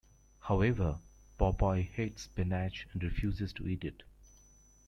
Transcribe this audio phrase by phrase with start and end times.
[0.39, 0.97] However,
[1.39, 4.01] Popeye hates spinach and refuses to eat it.